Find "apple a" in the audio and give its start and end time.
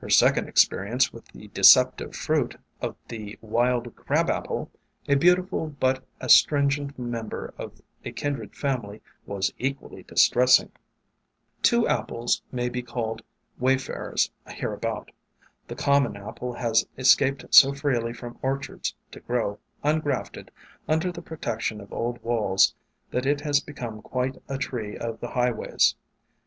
4.30-5.14